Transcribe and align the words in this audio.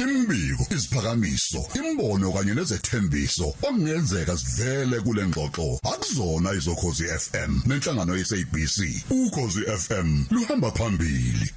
Imbiko, 0.00 0.66
isiphakamiso, 0.74 1.60
imbono 1.76 2.32
kanye 2.32 2.54
nezethembiso 2.54 3.48
okungenzeka 3.62 4.36
sivele 4.38 5.00
kule 5.04 5.26
ngxoxo. 5.28 5.78
Akuzona 5.84 6.52
izokhozi 6.54 7.04
FM 7.04 7.60
nenhlangano 7.66 8.16
yeSABC 8.16 8.76
ukhozi 9.10 9.60
FM 9.68 10.24
luhamba 10.30 10.70
phambili. 10.70 11.50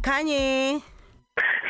Khanye 0.00 0.80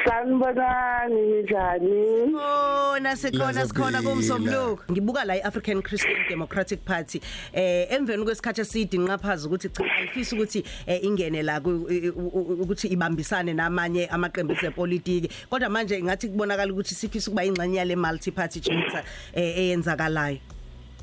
Sanibonani 0.04 1.43
njani? 1.43 2.35
Oh 2.35 2.98
nasikhona 3.00 3.66
sikhona 3.66 4.03
kumsombuluko 4.03 4.85
ngibuka 4.93 5.25
la 5.25 5.36
iAfrican 5.36 5.82
Christian 5.82 6.17
Democratic 6.29 6.80
Party. 6.85 7.21
Eh 7.53 7.86
emveni 7.93 8.25
kwesikhathi 8.25 8.61
eside 8.61 8.96
inqaphaza 8.96 9.46
ukuthi 9.49 9.68
cha 9.68 9.85
ayifisi 9.85 10.35
ukuthi 10.35 10.64
eh, 10.86 11.04
ingene 11.04 11.43
la 11.43 11.61
ku- 11.61 11.86
i- 11.91 12.09
u- 12.11 12.29
u- 12.35 12.62
ukuthi 12.62 12.89
ibambisane 12.89 13.53
namanye 13.54 14.07
amaqembu 14.07 14.53
ezepolitiki 14.53 15.29
kodwa 15.50 15.68
manje 15.68 16.03
ngathi 16.03 16.29
kubonakala 16.29 16.73
ukuthi 16.73 16.95
sifisa 16.95 17.30
ukuba 17.30 17.45
ingxenye 17.45 17.77
yale 17.79 17.96
multi 17.96 18.31
party 18.32 18.61
charter 18.61 19.04
eh, 19.34 19.59
eyenzakalayo. 19.59 20.39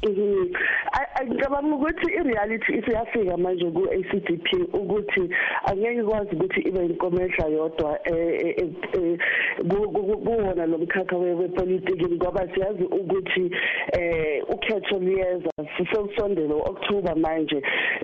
Mhm. 0.04 0.54
A- 1.00 1.22
a- 1.22 1.26
Ngicabanga 1.26 1.76
ukuthi 1.76 2.08
i-reality 2.20 2.72
isiyafika 2.80 3.38
manje 3.38 3.66
ku-ACDP 3.72 4.48
ukuthi 4.74 5.24
angeke 5.70 6.00
ikwazi 6.02 6.36
ukuthi 6.36 6.60
ibe 6.70 6.86
inkomehla 6.86 7.46
yodwa 7.48 8.00
eh, 8.04 8.40
eh, 8.46 8.68
eh, 8.94 9.18
ku- 9.70 9.90
ku- 9.94 10.04
ku- 10.08 10.18
kuwona 10.26 10.66
lo 10.66 10.78
mkhakha 10.78 11.18
we- 11.18 11.34
wepolitiki. 11.34 12.06
Ngoba 12.16 12.48
siyazi 12.54 12.84
ukuthi 12.84 13.52
eh 14.00 14.44
ukhetho 14.50 15.00
liyeza 15.00 15.50
sisosondele 15.78 16.54
u-October 16.54 17.16
manje 17.18 17.62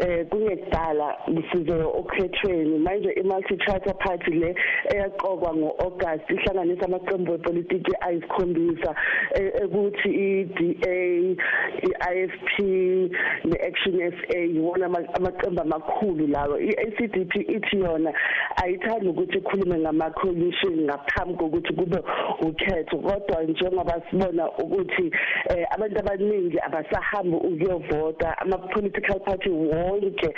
eh 0.07 0.26
kungekudala 0.30 1.18
size 1.52 1.73
okhethweni. 1.73 2.77
Manje 2.80 3.09
i-multi 3.20 3.57
charter 3.57 3.93
party 3.98 4.32
le 4.32 4.55
eyaqokwa 4.93 5.55
ngo-August 5.55 6.30
ihlanganisa 6.30 6.85
amaqembu 6.85 7.34
epolitiki 7.34 7.91
ayisikhombisa 8.02 8.96
eh, 9.35 9.52
ukuthi 9.66 10.09
i-DA 10.09 11.35
i-IFP 11.87 12.85
ne-Action 13.46 13.96
SA 14.12 14.38
yiwona 14.40 14.86
ama- 14.86 15.14
amaqembu 15.14 15.62
amakhulu 15.62 16.28
lawo. 16.28 16.60
i-ACDP 16.60 17.36
ithi 17.55 17.77
yona 17.80 18.14
ayithandi 18.64 19.08
ukuthi 19.08 19.38
ikhulume 19.38 19.77
ngama-coalition 19.80 20.82
ngaphambi 20.86 21.34
kokuthi 21.34 21.74
kube 21.74 22.00
ukhetho 22.42 22.98
kodwa 22.98 23.44
njengoba 23.44 24.02
sibona 24.10 24.52
ukuthi 24.52 25.12
eh, 25.50 25.66
abantu 25.72 26.00
abaningi 26.00 26.60
abasahambi 26.60 27.36
ukuyovota 27.36 28.38
ama-political 28.38 29.20
party 29.20 29.49
wonke 29.49 30.30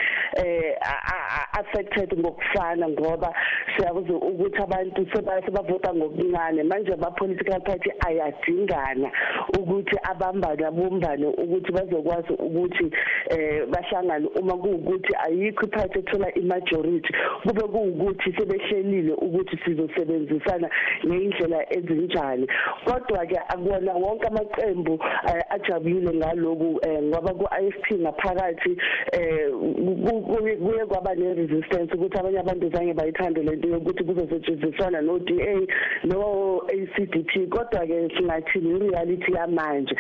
eh, 0.46 0.76
a- 0.82 1.04
a- 1.14 1.30
a- 1.40 1.47
affected 1.60 2.20
ngokufana 2.20 2.90
ngoba 2.90 3.34
siyakuze 3.78 4.14
ukuthi 4.14 4.62
abantu 4.64 5.08
seba- 5.14 5.42
sebavota 5.46 5.94
ngokuncane. 5.94 6.64
Manje 6.64 6.94
ama-political 6.94 7.62
party 7.62 7.92
ayadingana 8.08 9.12
ukuthi 9.60 9.96
abambane 10.12 10.66
abumbane 10.66 11.26
ukuthi 11.28 11.72
bazokwazi 11.72 12.34
ukuthi 12.40 12.92
eh 13.30 13.66
bahlangane. 13.68 14.28
Uma 14.40 14.54
kuwukuthi 14.58 15.14
ayikho 15.26 15.66
iphathi 15.66 16.00
ethola 16.00 16.34
imajority 16.36 17.14
kube 17.44 17.62
kuwukuthi 17.62 18.34
sebehlelile 18.38 19.14
ukuthi 19.14 19.58
sizosebenzisana 19.66 20.70
ngendlela 21.06 21.74
ezinjani. 21.78 22.48
Kodwa 22.86 23.26
ke 23.26 23.38
akuwona 23.48 23.94
wonke 23.94 24.28
amaqembu 24.28 24.94
eh, 25.28 25.44
ajabulile 25.50 26.14
ngaloku 26.14 26.80
eh, 26.88 27.04
ngoba 27.04 27.34
ku-IFP 27.34 27.92
ngaphakathi 28.02 28.78
eh 29.14 29.50
ku- 29.52 30.22
ku- 30.22 30.58
kuye 30.64 30.86
kwaba 30.86 31.16
ne-resistance 31.48 31.94
ukuthi 31.96 32.18
abanye 32.20 32.40
abantu 32.40 32.70
zange 32.70 32.94
bayithande 32.94 33.44
lento 33.44 33.68
yokuthi 33.70 34.04
kuzosetshenziswana 34.04 35.02
no-DA 35.02 35.68
no-ACDP 36.04 37.50
kodwa 37.50 37.86
ke 37.88 38.10
singathini 38.18 38.70
i-reality 38.78 39.32
yamanje. 39.34 39.96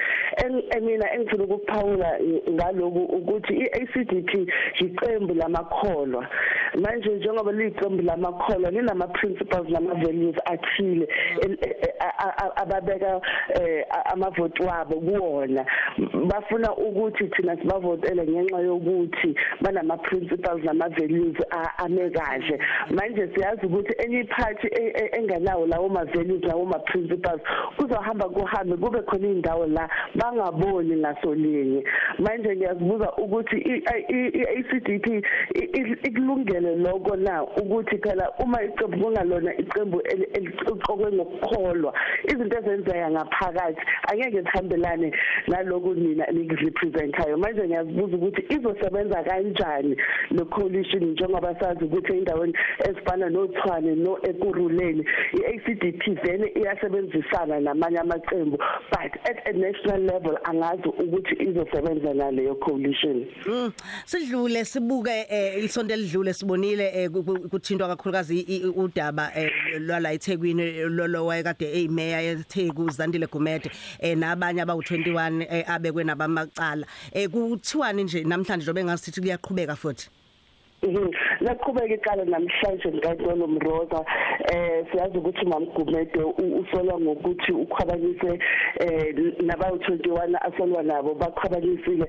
En- 0.46 0.64
eh, 0.72 0.82
mina 0.82 1.14
engifuna 1.14 1.44
ukuphawula 1.44 2.20
ngaloku 2.52 3.00
ukuthi 3.00 3.54
i-ACDP 3.54 4.48
iqembu 4.80 5.34
lamakholwa. 5.34 6.28
Manje 6.76 7.10
njengoba 7.10 7.52
liqembu 7.52 8.04
lamakholwa 8.04 8.72
linama 8.72 9.08
principles 9.08 9.70
nama 9.70 9.94
values 9.96 10.36
athile 10.46 11.08
el- 11.42 11.58
eh, 11.62 11.76
eh, 11.82 11.94
a- 12.00 12.38
a- 12.38 12.56
ababeka 12.56 13.22
eh, 13.62 13.86
a- 13.90 14.06
amavote 14.14 14.64
wabo 14.64 14.96
kuwona. 14.96 15.66
Bafuna 16.28 16.76
ukuthi 16.76 17.28
thina 17.28 17.58
sibavotele 17.58 18.28
ngenxa 18.28 18.60
yokuthi 18.60 19.36
banama 19.62 19.98
principles 19.98 20.64
nama 21.38 21.48
values 21.48 21.48
a- 21.52 21.84
ame 21.84 22.10
kahle. 22.10 22.60
Manje 22.92 23.30
siyazi 23.36 23.66
ukuthi 23.66 23.94
enye 24.06 24.24
party 24.24 24.68
e- 24.68 24.94
e- 24.96 25.10
engenawo 25.20 25.68
lawo 25.68 25.90
ma 25.90 26.06
values 26.06 26.44
lawo 26.44 26.66
ma 26.66 26.80
principles 26.80 27.42
kuzohamba 27.78 28.30
kuhambe 28.30 28.78
kube 28.78 29.02
khona 29.06 29.28
indawo 29.28 29.66
la 29.68 29.90
bangaboni 30.16 30.96
ngasolinye 30.96 31.84
manje 32.20 32.56
ngiyazibuza 32.56 33.12
ukuthi 33.18 33.58
i-ACDP 33.58 35.24
ikulungele 36.04 36.76
lokho 36.76 37.16
na 37.16 37.44
ukuthi 37.44 37.98
phela 37.98 38.30
uma 38.40 38.64
iqembu 38.64 38.98
kungalona 38.98 39.54
iqembu 39.58 40.02
eli- 40.02 40.30
eliqokwe 40.34 41.12
ngokukholwa 41.12 41.94
izinto 42.24 42.58
ezenzeka 42.58 43.12
ngaphakathi 43.12 43.82
angeke 44.12 44.42
zihambelane 44.42 45.12
naloku 45.48 45.90
mina 45.96 46.26
nikurepresentayo 46.32 47.38
manje 47.38 47.64
ngiyazibuza 47.68 48.18
ukuthi 48.18 48.42
izosebenza 48.54 49.24
kanjani 49.24 49.96
le 50.32 50.46
coalition 50.46 51.16
njengoba 51.18 51.56
sazi 51.60 51.84
ukuthi 51.84 52.14
endaweni 52.14 52.54
ezifana 52.90 53.30
noThwane 53.30 53.96
no 53.96 54.18
Ekuruleni 54.30 55.06
iACDP 55.40 56.04
vele 56.24 56.52
iyasebenzisana 56.56 57.60
namanye 57.60 57.98
amaqembu 58.00 58.58
but 58.92 59.12
at 59.30 59.38
a 59.48 59.54
national 59.54 60.02
level 60.02 60.38
angazi 60.44 60.88
ukuthi 60.88 61.36
izosebenza 61.44 62.14
naleyo 62.14 62.56
coalition 62.56 63.26
Mm. 63.46 63.72
sidlule 64.06 64.66
sibuke 64.66 65.26
eh, 65.30 65.64
isonto 65.64 65.94
elidlule 65.94 66.34
sibonile 66.34 66.92
eh, 66.96 67.10
ku- 67.12 67.24
ku- 67.24 67.50
kuthintwa 67.50 67.88
kakhulukazi 67.88 68.40
i- 68.40 68.56
i- 68.58 68.66
udaba 68.66 69.32
eh, 69.36 69.52
lwala 69.80 70.14
eThekwini 70.14 70.72
lolo 70.90 71.26
wayekade 71.26 71.66
eyimeya 71.66 72.22
yeTheku 72.22 72.90
Zandile 72.90 73.28
Gumede 73.28 73.72
eh, 74.00 74.18
nabanye 74.18 74.62
abawu21 74.64 75.46
eh, 75.50 75.70
abekwe 75.70 76.04
nabamacala 76.04 76.86
eh, 77.14 77.30
kuthiwani 77.30 78.04
nje 78.04 78.24
namhlanje 78.24 78.64
njobe 78.64 78.84
ngasithi 78.84 79.22
kuyaqhubeka 79.22 79.76
futhi 79.76 80.10
Mhm. 80.10 80.17
Laqhubeka 81.42 81.96
iqala 81.96 82.24
namhlanje 82.26 82.90
ngikantolo 82.92 83.48
Mroza 83.48 84.06
eh 84.54 84.86
siyazi 84.92 85.18
ukuthi 85.18 85.46
mamgumede 85.46 86.20
u- 86.24 86.60
usolwa 86.62 87.00
ngokuthi 87.02 87.52
ukhwabanise 87.52 88.40
eh 88.80 89.16
nabawu21 89.42 90.38
asolwa 90.42 90.84
nabo 90.84 91.14
baqhabanisile 91.16 92.06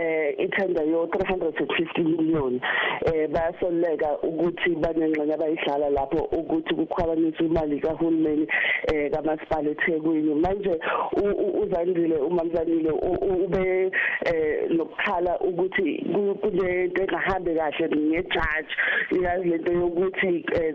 eh 0.00 0.34
ithenda 0.38 0.82
yo 0.82 1.06
350 1.06 2.04
million. 2.04 2.60
Eh 3.06 3.28
bayasoleka 3.28 4.18
ukuthi 4.22 4.70
banengxenye 4.76 5.34
abayidlala 5.34 5.90
lapho 5.90 6.18
ukuthi 6.38 6.74
kukhwabanisa 6.74 7.44
imali 7.44 7.80
kahulumeni 7.80 8.46
eh 8.94 9.10
kamasipala 9.10 9.70
eThekwini. 9.70 10.34
Manje 10.34 10.78
u- 11.16 11.38
u- 11.44 11.62
uzandile 11.62 12.16
umamzanile 12.16 12.90
u- 12.90 13.18
u- 13.26 13.44
ube 13.44 13.90
eh 14.26 14.70
nokukhala 14.70 15.38
ukuthi 15.40 15.98
ku- 16.14 16.34
kunento 16.40 17.02
engahambi 17.02 17.54
kahle 17.54 17.88
ngejaji. 18.04 18.74
Iyazi 19.10 19.48
lento 19.48 19.72
yokuthi 19.72 20.44
eh, 20.54 20.74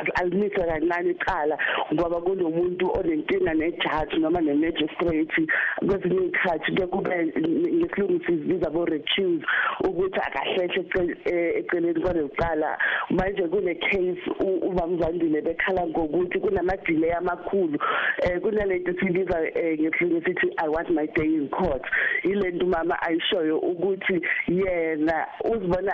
al- 0.00 0.12
alimise 0.14 0.54
kancane 0.56 1.10
icala 1.10 1.58
ngoba 1.94 2.20
kunomuntu 2.20 2.90
onenkinga 2.98 3.54
nejaji 3.54 4.16
noma 4.20 4.40
ne-magistrate. 4.40 5.46
Kwezinye 5.86 6.26
iy'khathi 6.26 6.72
kuye 6.72 6.86
kube 6.86 7.32
ngesilungu 7.74 8.24
sizibiza 8.26 8.70
bo-recuse 8.70 9.44
ukuthi 9.84 10.18
akahlehle 10.20 10.82
ecel- 10.82 11.16
eh, 11.24 11.56
eceleni 11.56 12.00
kwalocala 12.00 12.78
manje 13.10 13.42
kune 13.48 13.74
case 13.74 14.30
u- 14.40 14.68
ubamzandile 14.68 15.40
bekhala 15.42 15.86
ngokuthi 15.86 16.38
kunama-delay 16.40 17.12
amakhulu. 17.12 17.78
Eh 18.22 18.40
kunalento 18.40 18.92
sibiza 19.00 19.38
eh, 19.54 19.78
ngesilungu 19.80 20.22
sithi 20.24 20.48
i 20.58 20.68
want 20.68 20.90
my 20.90 21.06
day 21.06 21.26
in 21.34 21.48
court. 21.48 21.82
Ilento 22.22 22.66
umama 22.66 23.02
ayishoyo 23.02 23.58
ukuthi 23.58 24.20
yena 24.48 25.26
uzibona 25.44 25.92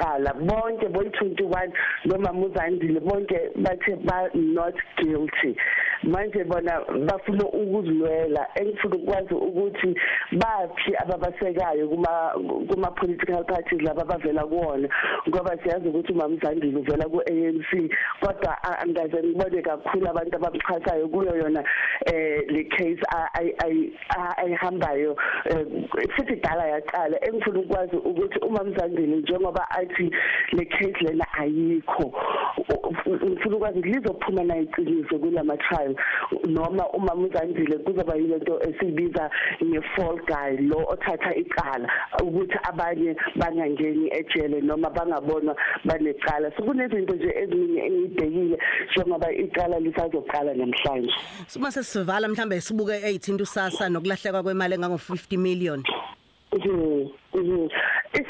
angenacala 0.00 0.34
bonke 0.34 0.88
boyi-21 0.88 1.72
nomama 2.04 2.46
uzandile 2.46 3.00
bonke 3.00 3.38
bathe 3.56 3.96
ba 4.04 4.28
not 4.34 4.74
guilty. 4.96 5.56
Manje 6.02 6.44
bona 6.44 6.80
bafuna 7.06 7.44
ukuzilwela 7.44 8.46
engifuna 8.54 8.96
ukwazi 8.96 9.34
ukuthi 9.34 9.94
baphi 10.32 10.96
ababasekayo 11.02 11.88
kuma 11.88 12.32
kuma 12.68 12.90
political 12.92 13.44
parties 13.44 13.80
laba 13.82 14.02
abavela 14.02 14.46
kuwona. 14.46 14.88
Ngoba 15.28 15.58
siyazi 15.62 15.88
ukuthi 15.88 16.12
umama 16.12 16.34
uzandile 16.34 16.78
uvela 16.78 17.04
ku-ANC 17.08 17.90
kodwa 18.20 18.56
a- 18.62 18.78
angaze 18.82 19.22
ngibone 19.22 19.62
kakhulu 19.62 20.08
abantu 20.08 20.36
abamchasayo 20.36 21.08
kuyo 21.08 21.36
yona 21.36 21.64
eh 22.06 22.44
le 22.48 22.64
case 22.64 23.00
a- 23.14 23.28
ay- 23.34 23.54
ay- 23.64 23.92
a- 24.16 24.36
ayihambayo. 24.38 25.16
Eh, 25.44 25.66
futhi 26.16 26.36
dala 26.36 26.66
yaqala. 26.66 27.18
Engifuna 27.26 27.60
ukwazi 27.60 27.96
ukuthi 27.96 28.38
uma 28.38 28.64
mzandile 28.64 29.16
njengoba 29.16 29.70
athi 29.90 30.10
le 30.52 30.64
case 30.64 31.00
lena 31.02 31.26
ayikho. 31.38 32.14
Ngifuna 33.10 33.56
ukwazi 33.56 33.78
ukuthi 33.78 33.92
lizophuma 33.92 34.44
na 34.44 34.56
iqiniso 34.58 35.18
kulama 35.18 35.56
trial 35.56 35.80
kuphela 35.80 35.96
noma 36.46 36.88
uma 36.92 37.14
muzandile 37.14 37.78
kuzoba 37.78 38.14
yilento 38.16 38.60
esibiza 38.62 39.30
nge-fall 39.62 40.16
guy 40.26 40.56
lo 40.66 40.78
othatha 40.88 41.34
icala 41.34 41.88
ukuthi 42.22 42.58
abanye 42.62 43.16
bangangeni 43.36 44.10
ejele 44.12 44.60
noma 44.60 44.90
bangabonwa 44.90 45.56
banecala. 45.84 46.50
So 46.56 46.62
kunezinto 46.62 47.14
nje 47.14 47.34
eziningi 47.36 47.78
engiyibhekile 47.78 48.58
njengoba 48.90 49.32
icala 49.32 49.80
lisazoqala 49.80 50.54
namhlanje. 50.54 51.12
Suma 51.46 51.70
sesivala 51.70 52.28
mhlambe 52.28 52.60
sibuke 52.60 52.92
eyithinta 52.92 53.42
usasa 53.42 53.88
nokulahleka 53.88 54.42
kwemali 54.42 54.74
engango 54.74 54.96
50 54.96 55.38
million 55.38 55.82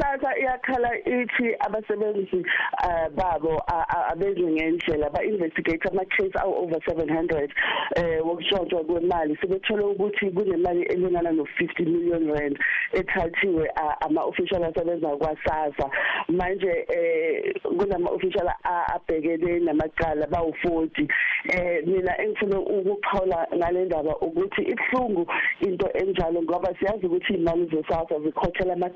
Mhm. 0.01 0.11
Mhm. 0.11 0.21
Isasa 0.21 0.39
iyakhala 0.39 0.99
ithi 0.99 1.55
abasebenzi 1.61 2.45
eh, 2.85 3.09
babo 3.15 3.63
a- 3.67 3.85
a- 3.89 4.09
abenze 4.13 4.41
ngendlela 4.43 5.11
ba 5.11 5.23
investigate 5.25 5.89
ama 5.89 6.05
case 6.05 6.33
awu 6.41 6.65
over 6.65 6.81
700 6.81 7.51
eh 7.97 8.21
wokushontshwa 8.27 8.85
kwemali 8.85 9.37
sebethole 9.41 9.83
ukuthi 9.85 10.31
kunemali 10.31 10.83
elingana 10.83 11.31
no 11.33 11.45
50 11.59 11.85
million 11.85 12.29
rand 12.33 12.59
ethathiwe 12.93 13.69
a- 13.77 13.97
ama 14.01 14.23
official 14.25 14.65
asebenza 14.65 15.17
kwaSASSA 15.17 15.91
manje 16.29 16.87
eh 16.89 17.55
kunama 17.79 18.11
official 18.11 18.49
a- 18.65 18.95
abhekene 18.95 19.59
namacala 19.61 20.27
bawu 20.27 20.55
40 20.65 21.09
eh 21.53 21.83
mina 21.87 22.19
engifuna 22.23 22.59
ukuxhola 22.61 23.47
ngale 23.57 23.85
ndaba 23.85 24.17
ukuthi 24.19 24.63
ibhlungu 24.63 25.27
into 25.61 25.89
enjalo 25.95 26.43
ngoba 26.43 26.75
siyazi 26.79 27.07
ukuthi 27.07 27.35
imali 27.35 27.67
zeSASSA 27.67 28.21
zikhokhela 28.21 28.73
ama 28.73 28.91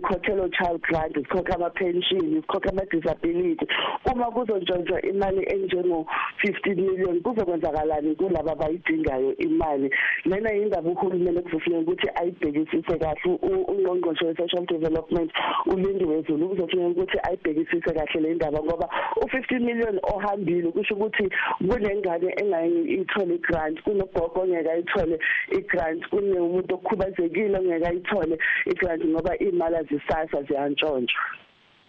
grant 0.00 0.20
zikhokhela 0.20 0.48
child 0.52 0.80
grant 0.82 1.14
zikhokha 1.14 1.54
ama 1.54 1.70
pension 1.70 2.34
zikhokha 2.34 2.70
ama 2.70 2.84
disability 2.90 3.66
uma 4.12 4.30
kuzontshontsha 4.30 5.02
imali 5.02 5.44
enjengo 5.44 6.06
15 6.44 6.76
million 6.76 7.20
kuzokwenzakalani 7.20 8.14
kulabo 8.14 8.50
abayidingayo 8.50 9.36
imali? 9.36 9.90
Lena 10.24 10.54
indaba 10.54 10.90
uhulumeni 10.90 11.42
kuzofuneka 11.42 11.80
ukuthi 11.82 12.08
ayibhekisise 12.14 12.98
kahle 12.98 13.38
ungqongqoshe 13.42 14.26
we 14.26 14.34
social 14.34 14.66
development 14.66 15.32
ulindiwe 15.66 16.22
Zulu 16.22 16.48
kuzofuneka 16.48 16.88
ukuthi 16.88 17.18
ayibhekisise 17.22 17.94
kahle 17.94 18.20
le 18.20 18.34
ndaba 18.34 18.58
ngoba 18.58 18.88
u50 19.16 19.60
million 19.60 20.00
ohambile 20.02 20.70
kusho 20.72 20.94
ukuthi 20.94 21.28
kunengane 21.58 22.34
engayithole 22.40 23.38
grant 23.38 23.82
kunogogo 23.82 24.40
ongeke 24.40 24.70
ayithole 24.70 25.18
igrant 25.52 26.08
kunomuntu 26.08 26.74
okhubazekile 26.74 27.58
ongeke 27.58 27.86
ayithole 27.86 28.38
igrant 28.66 29.04
ngoba 29.04 29.38
imali 29.38 29.76
azisasa 29.90 30.42
ziyantshontshwa 30.42 31.22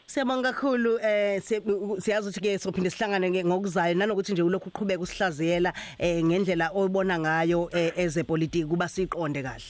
Siyabonga 0.06 0.54
kakhulu 0.54 1.00
eh 1.00 1.42
siyazi 2.00 2.30
ukuthi 2.30 2.42
ke 2.42 2.60
sophinde 2.60 2.90
sihlangane 2.90 3.44
ngokuzayo 3.46 3.96
nanokuthi 3.96 4.32
nje 4.34 4.42
ulokhu 4.44 4.70
uqhubeka 4.70 5.02
usihlaziyela 5.02 5.74
eh 5.98 6.24
ngendlela 6.24 6.72
oyibona 6.76 7.20
ngayo 7.20 7.70
eh, 7.72 7.94
ezepolitiki 7.96 8.66
kuba 8.66 8.90
siqonde 8.90 9.44
kahle. 9.44 9.64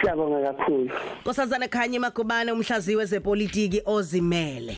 Siyabonga 0.00 0.52
kakhulu. 0.52 0.90
Nkosazana 1.20 1.68
Khanye 1.68 1.98
Magobane 1.98 2.52
umhlaziwe 2.52 2.96
wezepolitiki 2.96 3.82
ozimele. 3.84 4.72